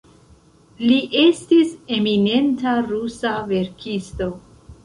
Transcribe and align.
Li 0.85 0.95
estis 1.23 1.75
eminenta 1.97 2.75
rusa 2.89 3.37
verkisto. 3.53 4.33